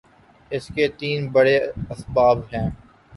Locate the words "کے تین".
0.75-1.27